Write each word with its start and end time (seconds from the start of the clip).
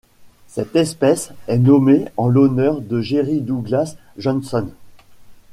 Cette 0.47 0.75
espèce 0.75 1.29
est 1.47 1.59
nommée 1.59 2.05
en 2.17 2.27
l'honneur 2.27 2.81
de 2.81 3.01
Jerry 3.01 3.39
Douglas 3.39 3.97
Johnson. 4.17 4.67